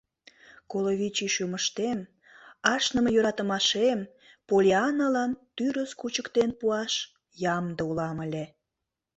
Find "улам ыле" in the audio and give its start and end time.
7.89-8.45